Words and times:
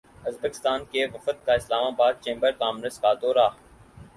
Uzbekistan 0.27 0.83
کے 0.91 1.05
وفد 1.05 1.45
کا 1.45 1.53
اسلام 1.53 1.93
باد 1.97 2.13
چیمبر 2.21 2.51
کامرس 2.59 2.99
کا 2.99 3.13
دورہ 3.21 3.47